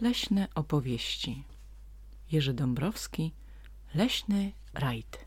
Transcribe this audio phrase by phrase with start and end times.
[0.00, 1.44] Leśne opowieści.
[2.32, 3.32] Jerzy Dąbrowski
[3.94, 5.18] Leśny rajd.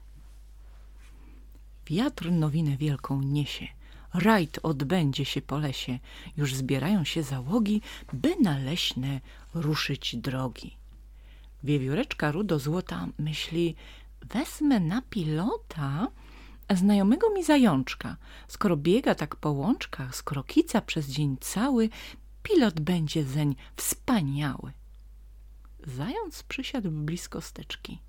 [1.86, 3.68] Wiatr nowinę wielką niesie.
[4.14, 6.00] Rajd odbędzie się po lesie.
[6.38, 7.82] Już zbierają się załogi
[8.14, 9.22] By na leśne
[9.54, 10.78] ruszyć drogi.
[11.64, 13.76] Wiewióreczka rudo złota myśli
[14.22, 16.08] Wezmę na pilota
[16.76, 18.18] znajomego mi zajączka.
[18.48, 21.90] Skoro biega tak po łączkach, skoro kica przez dzień cały,
[22.48, 24.72] pilot będzie zeń wspaniały.
[25.88, 28.02] Zając przysiadł blisko steczki.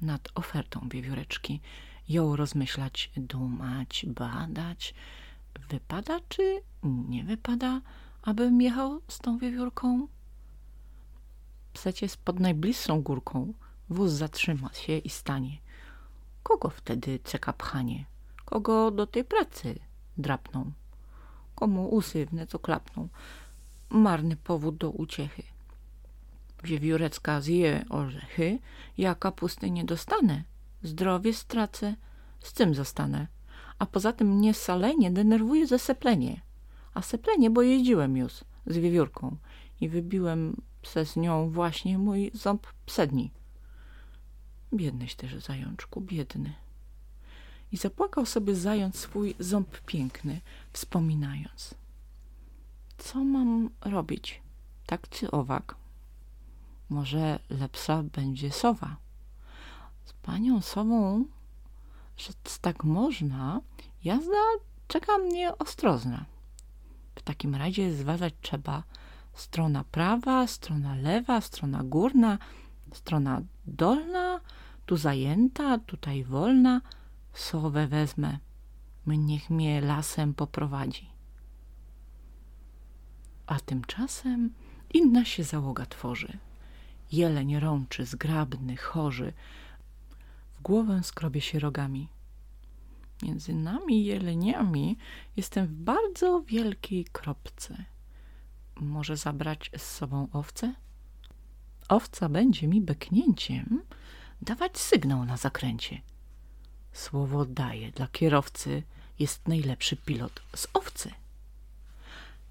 [0.00, 1.60] Nad ofertą wiewióreczki
[2.08, 4.94] jął rozmyślać, dumać, badać.
[5.68, 7.80] Wypada czy nie wypada,
[8.22, 10.08] abym jechał z tą wiewiórką?
[11.72, 13.52] Przecież pod najbliższą górką
[13.88, 15.58] wóz zatrzyma się i stanie.
[16.42, 18.04] Kogo wtedy czeka pchanie?
[18.44, 19.78] Kogo do tej pracy
[20.18, 20.72] drapną?
[21.54, 23.08] Komu usy co klapną?
[23.92, 25.42] Marny powód do uciechy.
[26.64, 28.58] Wiewiórecka zje orzechy,
[28.98, 30.42] ja kapusty nie dostanę,
[30.82, 31.96] zdrowie stracę,
[32.40, 33.26] z czym zostanę?
[33.78, 36.40] A poza tym mnie salenie denerwuje zeseplenie.
[36.94, 38.32] A seplenie, bo jeździłem już
[38.66, 39.36] z wiewiórką
[39.80, 43.30] i wybiłem przez nią właśnie mój ząb przedni.
[44.74, 46.54] Biednyś też zajączku, biedny.
[47.72, 50.40] I zapłakał sobie zając swój ząb piękny,
[50.72, 51.74] wspominając–
[53.02, 54.42] co mam robić?
[54.86, 55.74] Tak czy owak?
[56.88, 58.96] Może lepsza będzie sowa.
[60.04, 61.24] Z panią sową,
[62.16, 63.60] że tak można,
[64.04, 64.42] jazda
[64.88, 66.24] czeka mnie ostrozna.
[67.14, 68.82] W takim razie zważać trzeba
[69.34, 72.38] strona prawa, strona lewa, strona górna,
[72.92, 74.40] strona dolna,
[74.86, 76.80] tu zajęta, tutaj wolna.
[77.34, 78.38] Sowę wezmę,
[79.06, 81.11] niech mnie lasem poprowadzi.
[83.46, 84.54] A tymczasem
[84.94, 86.38] inna się załoga tworzy.
[87.12, 89.32] Jeleń rączy, zgrabny, chorzy.
[90.52, 92.08] W głowę skrobie się rogami.
[93.22, 94.96] Między nami jeleniami
[95.36, 97.84] jestem w bardzo wielkiej kropce.
[98.76, 100.74] Może zabrać z sobą owcę?
[101.88, 103.82] Owca będzie mi beknięciem
[104.42, 106.00] dawać sygnał na zakręcie.
[106.92, 108.82] Słowo daje dla kierowcy
[109.18, 111.10] jest najlepszy pilot z owcy.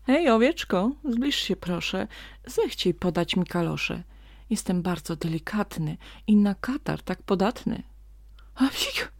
[0.04, 2.08] Hej, owieczko, zbliż się proszę,
[2.46, 4.04] zechciej podać mi kalosze.
[4.50, 5.98] Jestem bardzo delikatny
[6.28, 7.84] i na katar tak podatny.
[8.56, 9.12] A psik,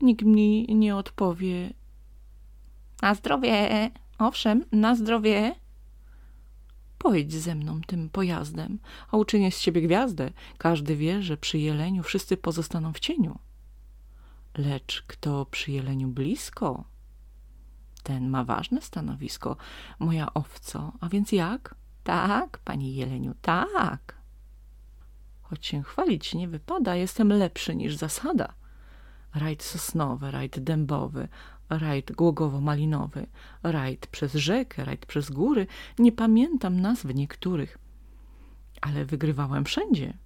[0.00, 1.72] nikt mi nie odpowie.
[3.02, 5.54] Na zdrowie, owszem, na zdrowie.
[6.98, 8.78] Pojedź ze mną tym pojazdem,
[9.10, 10.30] a uczynię z ciebie gwiazdę.
[10.58, 13.38] Każdy wie, że przy jeleniu wszyscy pozostaną w cieniu.
[14.58, 16.84] Lecz kto przy jeleniu blisko,
[18.06, 19.56] ten ma ważne stanowisko,
[19.98, 20.92] moja owco.
[21.00, 21.74] A więc jak?
[22.04, 24.14] Tak, pani Jeleniu, tak.
[25.42, 28.52] Choć się chwalić nie wypada, jestem lepszy niż zasada.
[29.34, 31.28] Rajd sosnowy, rajd dębowy,
[31.70, 33.26] rajd głogowo-malinowy,
[33.62, 35.66] rajd przez rzekę, rajd przez góry.
[35.98, 37.78] Nie pamiętam nazw niektórych,
[38.80, 40.18] ale wygrywałem wszędzie.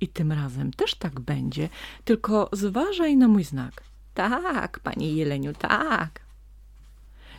[0.00, 1.68] I tym razem też tak będzie,
[2.04, 3.82] tylko zważaj na mój znak.
[4.14, 6.27] Tak, pani Jeleniu, tak.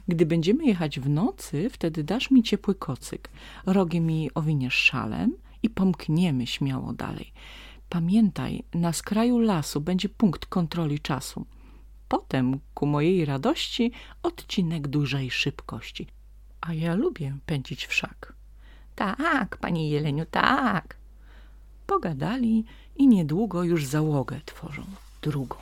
[0.09, 3.29] Gdy będziemy jechać w nocy, wtedy dasz mi ciepły kocyk,
[3.65, 5.33] rogiem mi owiniesz szalem
[5.63, 7.31] i pomkniemy śmiało dalej.
[7.89, 11.45] Pamiętaj, na skraju lasu będzie punkt kontroli czasu.
[12.07, 13.91] Potem, ku mojej radości,
[14.23, 16.07] odcinek dużej szybkości.
[16.61, 18.33] A ja lubię pędzić wszak.
[18.95, 20.97] Tak, pani Jeleniu, tak.
[21.87, 22.65] Pogadali
[22.95, 24.83] i niedługo już załogę tworzą,
[25.21, 25.55] drugą.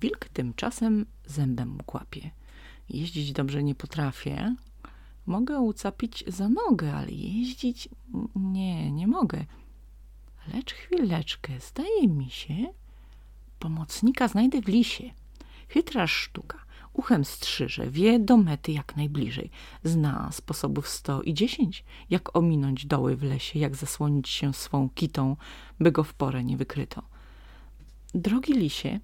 [0.00, 2.30] Wilk tymczasem zębem kłapie.
[2.92, 4.54] Jeździć dobrze nie potrafię.
[5.26, 7.88] Mogę ucapić za nogę, ale jeździć
[8.34, 9.44] nie, nie mogę.
[10.54, 12.54] Lecz chwileczkę, zdaje mi się,
[13.58, 15.10] pomocnika znajdę w lisie.
[15.68, 16.58] Chytra sztuka,
[16.92, 19.50] uchem strzyże, wie do mety jak najbliżej.
[19.84, 25.36] Zna sposobów sto i dziesięć, jak ominąć doły w lesie, jak zasłonić się swą kitą,
[25.80, 27.02] by go w porę nie wykryto.
[28.14, 29.00] Drogi lisie,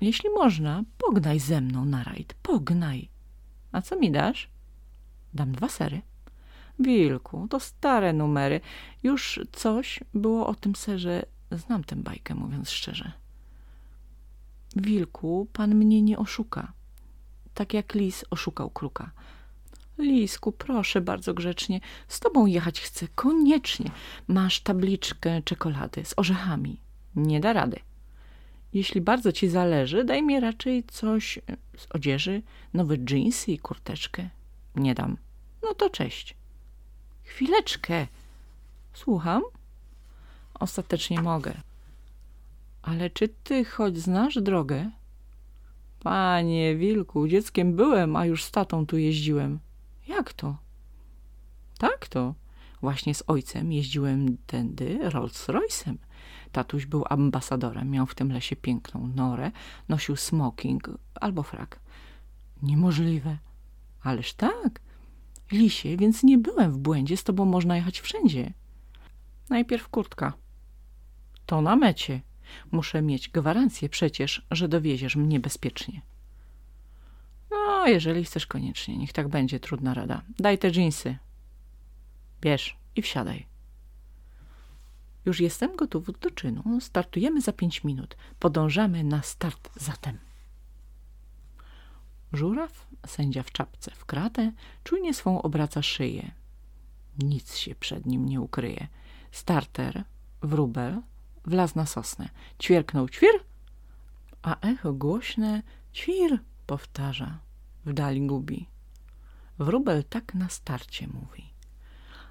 [0.00, 3.13] jeśli można, pognaj ze mną na rajd, pognaj.
[3.74, 4.48] A co mi dasz?
[5.34, 6.02] Dam dwa sery.
[6.78, 8.60] Wilku, to stare numery.
[9.02, 11.26] Już coś było o tym serze.
[11.50, 13.12] Znam tę bajkę, mówiąc szczerze.
[14.76, 16.72] Wilku, pan mnie nie oszuka.
[17.54, 19.10] Tak jak lis oszukał kruka.
[19.98, 23.90] Lisku, proszę bardzo grzecznie, z tobą jechać chcę, koniecznie.
[24.28, 26.80] Masz tabliczkę czekolady z orzechami.
[27.16, 27.80] Nie da rady.
[28.74, 31.38] Jeśli bardzo ci zależy, daj mi raczej coś
[31.76, 32.42] z odzieży,
[32.74, 34.28] nowe dżinsy i kurteczkę.
[34.76, 35.16] Nie dam.
[35.62, 36.36] No to cześć.
[37.22, 38.06] chwileczkę.
[38.92, 39.42] Słucham?
[40.54, 41.54] Ostatecznie mogę.
[42.82, 44.90] Ale czy ty choć znasz drogę?
[46.00, 49.58] Panie Wilku, dzieckiem byłem, a już z tatą tu jeździłem.
[50.08, 50.56] Jak to?
[51.78, 52.34] Tak to.
[52.80, 55.94] Właśnie z ojcem jeździłem tędy Rolls Royce'em.
[56.54, 59.50] Tatuś był ambasadorem, miał w tym lesie piękną norę,
[59.88, 61.80] nosił smoking albo frak.
[62.62, 63.38] Niemożliwe.
[64.02, 64.80] Ależ tak.
[65.52, 68.52] Lisie, więc nie byłem w błędzie, z tobą można jechać wszędzie.
[69.48, 70.32] Najpierw kurtka.
[71.46, 72.20] To na mecie.
[72.72, 76.02] Muszę mieć gwarancję przecież, że dowieziesz mnie bezpiecznie.
[77.50, 80.22] No, jeżeli chcesz koniecznie, niech tak będzie, trudna rada.
[80.38, 81.16] Daj te dżinsy.
[82.40, 83.53] Bierz i wsiadaj.
[85.24, 86.80] Już jestem gotów do czynu.
[86.80, 88.16] Startujemy za pięć minut.
[88.38, 90.18] Podążamy na start zatem.
[92.32, 94.52] Żuraw, sędzia w czapce w kratę,
[94.84, 96.30] czujnie swą obraca szyję.
[97.18, 98.88] Nic się przed nim nie ukryje.
[99.30, 100.04] Starter,
[100.42, 101.02] wróbel,
[101.44, 102.28] wlazł na sosnę.
[102.62, 103.34] Ćwierknął ćwir,
[104.42, 105.62] a echo głośne
[105.94, 107.38] ćwir powtarza.
[107.86, 108.68] W dali gubi.
[109.58, 111.44] Wróbel tak na starcie mówi.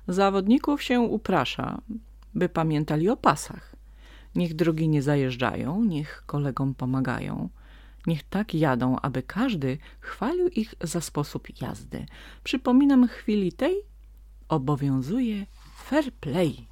[0.07, 1.81] Zawodników się uprasza,
[2.35, 3.75] by pamiętali o pasach.
[4.35, 7.49] Niech drogi nie zajeżdżają, niech kolegom pomagają.
[8.07, 12.05] Niech tak jadą, aby każdy chwalił ich za sposób jazdy.
[12.43, 13.75] Przypominam chwili tej
[14.49, 15.45] obowiązuje
[15.75, 16.67] fair play.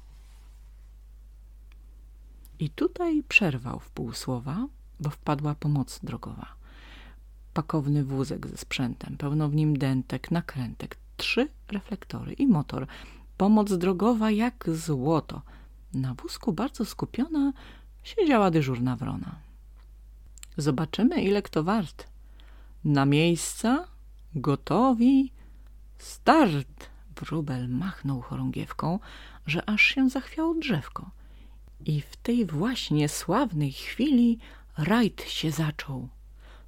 [2.58, 4.66] I tutaj przerwał w pół słowa,
[5.00, 6.54] bo wpadła pomoc drogowa.
[7.54, 12.86] Pakowny wózek ze sprzętem, pełno w nim dentek, nakrętek, trzy reflektory i motor.
[13.36, 15.42] Pomoc drogowa jak złoto.
[15.94, 17.52] Na wózku bardzo skupiona
[18.02, 19.34] siedziała dyżurna wrona.
[20.56, 22.06] Zobaczymy, ile kto wart.
[22.84, 23.88] Na miejsca,
[24.34, 25.32] gotowi,
[25.98, 26.92] start!
[27.16, 28.98] Wróbel machnął chorągiewką,
[29.46, 31.10] że aż się zachwiało drzewko.
[31.86, 34.38] I w tej właśnie sławnej chwili
[34.78, 36.08] rajd się zaczął.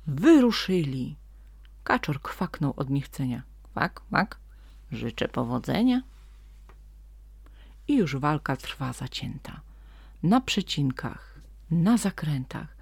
[0.06, 1.16] Wyruszyli.
[1.84, 3.42] Kaczor kwaknął od niechcenia.
[3.62, 4.38] Kwak, kwak,
[4.92, 6.02] życzę powodzenia.
[7.88, 9.60] I już walka trwa zacięta.
[10.22, 11.40] Na przecinkach,
[11.70, 12.76] na zakrętach.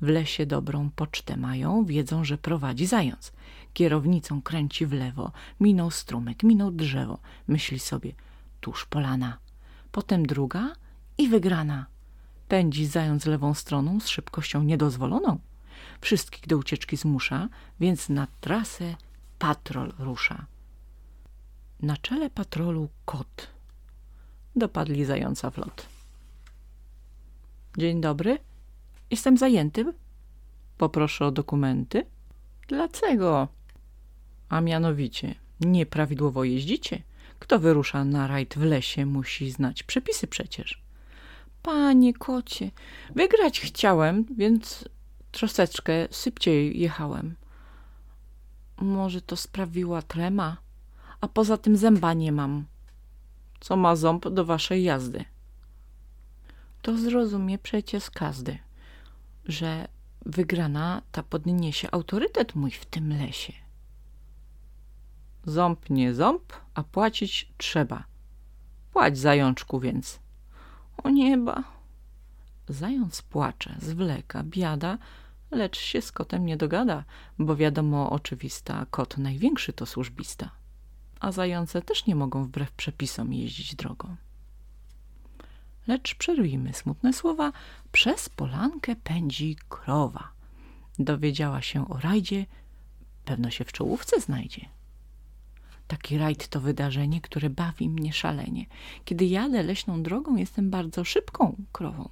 [0.00, 3.32] W lesie dobrą pocztę mają, wiedzą, że prowadzi zając.
[3.74, 7.18] Kierownicą kręci w lewo, minął strumyk, minął drzewo.
[7.48, 8.12] Myśli sobie,
[8.60, 9.38] tuż polana.
[9.92, 10.72] Potem druga
[11.18, 11.86] i wygrana.
[12.48, 15.38] Pędzi zając lewą stroną z szybkością niedozwoloną.
[16.00, 17.48] Wszystkich do ucieczki zmusza,
[17.80, 18.96] więc na trasę
[19.38, 20.46] patrol rusza.
[21.82, 23.57] Na czele patrolu kot.
[24.58, 25.86] Dopadli zająca w lot.
[27.78, 28.38] Dzień dobry.
[29.10, 29.92] Jestem zajęty.
[30.78, 32.06] Poproszę o dokumenty.
[32.68, 33.48] Dlaczego?
[34.48, 37.02] A mianowicie, nieprawidłowo jeździcie.
[37.38, 40.82] Kto wyrusza na rajd w lesie, musi znać przepisy przecież.
[41.62, 42.70] Panie kocie,
[43.14, 44.88] wygrać chciałem, więc
[45.32, 47.34] troszeczkę szybciej jechałem.
[48.80, 50.56] Może to sprawiła trema,
[51.20, 52.64] a poza tym zęba nie mam.
[53.60, 55.24] Co ma ząb do waszej jazdy?
[56.82, 58.58] To zrozumie przecież każdy,
[59.44, 59.88] że
[60.26, 63.52] wygrana ta podniesie autorytet mój w tym lesie.
[65.44, 68.04] Ząb nie ząb, a płacić trzeba.
[68.92, 70.20] Płać zajączku więc.
[71.04, 71.64] O nieba!
[72.68, 74.98] Zając płacze, zwleka, biada,
[75.50, 77.04] lecz się z kotem nie dogada,
[77.38, 80.50] bo wiadomo oczywista, kot największy to służbista.
[81.20, 84.16] A zające też nie mogą wbrew przepisom jeździć drogą.
[85.86, 87.52] Lecz przerwijmy smutne słowa,
[87.92, 90.28] przez polankę pędzi krowa.
[90.98, 92.46] Dowiedziała się o rajdzie,
[93.24, 94.68] pewno się w czołówce znajdzie.
[95.88, 98.66] Taki rajd to wydarzenie, które bawi mnie szalenie.
[99.04, 102.08] Kiedy jadę leśną drogą, jestem bardzo szybką krową.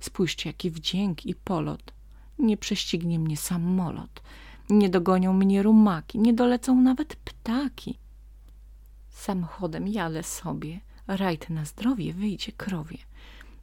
[0.00, 1.92] Spójrzcie, jaki wdzięk i polot.
[2.38, 4.22] Nie prześcignie mnie samolot.
[4.70, 7.98] Nie dogonią mnie rumaki, nie dolecą nawet ptaki.
[9.20, 10.80] Samochodem jadę sobie.
[11.06, 12.98] Rajd na zdrowie wyjdzie krowie.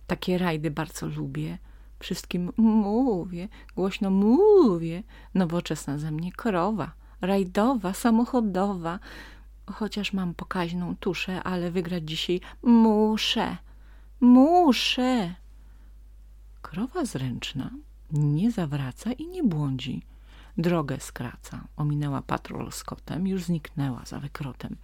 [0.07, 1.57] Takie rajdy bardzo lubię.
[1.99, 5.03] Wszystkim mówię, głośno mówię.
[5.33, 6.91] Nowoczesna ze mnie krowa.
[7.21, 8.99] Rajdowa, samochodowa
[9.71, 13.57] chociaż mam pokaźną tuszę, ale wygrać dzisiaj muszę,
[14.21, 15.33] muszę.
[16.61, 17.71] Krowa zręczna
[18.11, 20.01] nie zawraca i nie błądzi.
[20.57, 21.67] Drogę skraca.
[21.77, 24.75] Ominęła patrol z kotem, już zniknęła za wykrotem.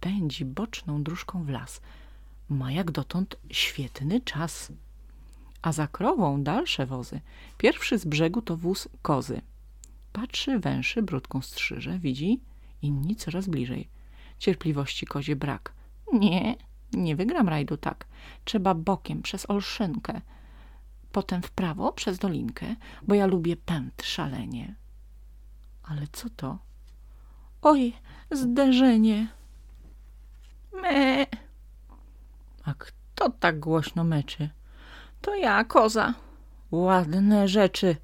[0.00, 1.80] Pędzi boczną dróżką w las.
[2.48, 4.72] Ma jak dotąd świetny czas.
[5.62, 7.20] A za krową dalsze wozy.
[7.58, 9.40] Pierwszy z brzegu to wóz kozy.
[10.12, 12.40] Patrzy, węszy, brudką strzyże, widzi
[12.82, 13.88] inni coraz bliżej.
[14.38, 15.72] Cierpliwości kozie brak.
[16.12, 16.56] Nie,
[16.92, 18.06] nie wygram rajdu tak.
[18.44, 20.20] Trzeba bokiem przez Olszynkę,
[21.12, 24.74] potem w prawo przez Dolinkę, bo ja lubię pęd szalenie.
[25.82, 26.58] Ale co to?
[27.62, 27.92] Oj,
[28.30, 29.28] zderzenie.
[30.72, 31.26] Me.
[32.64, 34.48] A kto tak głośno meczy?
[35.20, 36.14] To ja, koza.
[36.70, 37.96] Ładne rzeczy.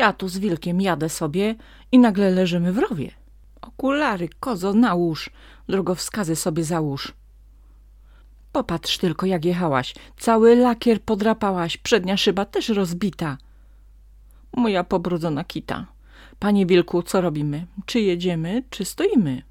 [0.00, 1.54] Ja tu z wilkiem jadę sobie
[1.92, 3.10] i nagle leżymy w rowie.
[3.60, 5.30] Okulary, kozo, nałóż.
[5.68, 7.12] Drogowskazy sobie załóż.
[8.52, 9.94] Popatrz tylko, jak jechałaś.
[10.18, 13.38] Cały lakier podrapałaś, przednia szyba też rozbita.
[14.56, 15.86] Moja pobrudzona kita.
[16.38, 17.66] Panie Wilku, co robimy?
[17.86, 19.42] Czy jedziemy, czy stoimy?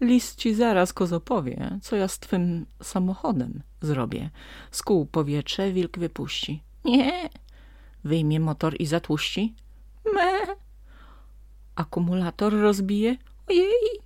[0.00, 4.30] Lis ci zaraz kozo powie, co ja z twym samochodem zrobię.
[4.70, 6.62] Z powietrze wilk wypuści.
[6.84, 7.30] Nie.
[8.04, 9.54] Wyjmie motor i zatłuści.
[10.14, 10.54] Me.
[11.74, 13.16] Akumulator rozbije.
[13.48, 14.00] Ojej.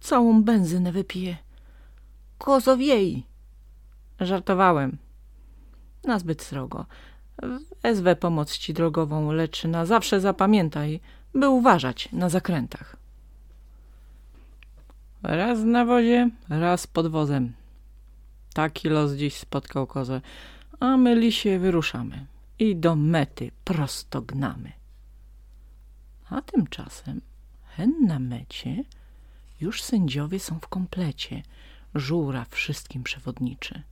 [0.00, 1.36] Całą benzynę wypije.
[2.38, 3.26] Kozo wiej.
[4.20, 4.98] Żartowałem.
[6.04, 6.86] Nazbyt srogo.
[7.82, 11.00] Wezwę pomoc ci drogową, lecz na zawsze zapamiętaj,
[11.34, 12.96] by uważać na zakrętach.
[15.24, 17.52] Raz na wozie, raz pod wozem.
[18.54, 20.20] Taki los dziś spotkał kozę,
[20.80, 22.26] a my lisie wyruszamy
[22.58, 24.72] i do mety prosto gnamy.
[26.30, 27.20] A tymczasem
[27.64, 28.84] hen na mecie
[29.60, 31.42] już sędziowie są w komplecie.
[31.94, 33.82] Żuraw wszystkim przewodniczy,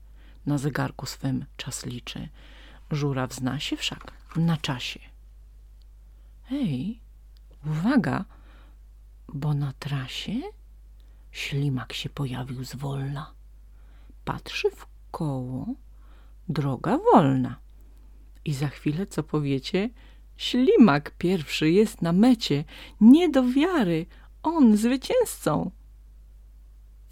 [0.46, 2.28] na zegarku swym czas liczy.
[2.90, 5.00] Żuraw zna się wszak na czasie.
[6.44, 7.00] Hej,
[7.66, 8.24] uwaga,
[9.28, 10.40] bo na trasie
[11.32, 13.34] ślimak się pojawił zwolna.
[14.24, 15.66] Patrzy w koło,
[16.48, 17.56] droga wolna.
[18.44, 19.90] I za chwilę, co powiecie,
[20.36, 22.64] ślimak pierwszy jest na mecie,
[23.00, 24.06] nie do wiary,
[24.42, 25.70] on zwycięzcą.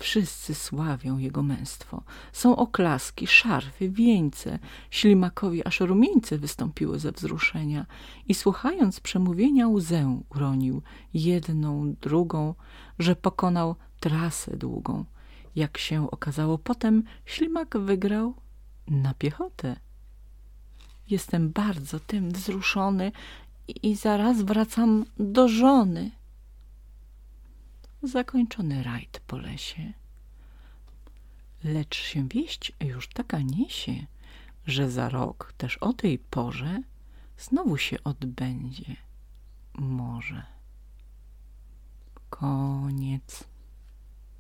[0.00, 2.02] Wszyscy sławią jego męstwo.
[2.32, 4.58] Są oklaski, szarfy, wieńce.
[4.90, 7.86] Ślimakowi aż rumieńce wystąpiły ze wzruszenia
[8.28, 10.82] i słuchając przemówienia łzę uronił,
[11.14, 12.54] jedną, drugą,
[12.98, 15.04] że pokonał trasę długą.
[15.56, 18.34] Jak się okazało potem, ślimak wygrał
[18.88, 19.76] na piechotę.
[21.10, 23.12] Jestem bardzo tym wzruszony
[23.82, 26.10] i zaraz wracam do żony.
[28.02, 29.92] Zakończony rajd po lesie.
[31.64, 34.06] Lecz się wieść już taka niesie,
[34.66, 36.82] że za rok też o tej porze
[37.38, 38.96] znowu się odbędzie
[39.74, 40.42] może.
[42.30, 43.44] Koniec.